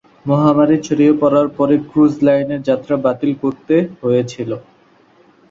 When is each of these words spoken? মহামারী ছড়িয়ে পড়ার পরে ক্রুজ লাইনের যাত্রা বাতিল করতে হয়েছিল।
মহামারী 0.25 0.77
ছড়িয়ে 0.85 1.13
পড়ার 1.21 1.47
পরে 1.57 1.75
ক্রুজ 1.89 2.13
লাইনের 2.25 2.61
যাত্রা 2.69 2.95
বাতিল 3.05 3.31
করতে 3.43 3.75
হয়েছিল। 4.01 4.51